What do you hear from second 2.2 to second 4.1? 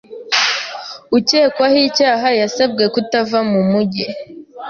yasabwe kutava mu mujyi.